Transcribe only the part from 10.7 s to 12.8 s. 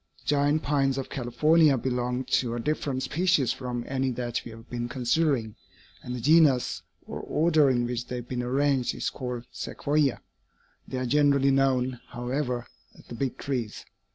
They are generally known, however,